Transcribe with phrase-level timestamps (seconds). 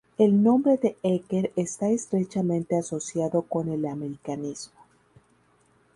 [0.17, 4.73] El nombre de Hecker está estrechamente asociado con el americanismo.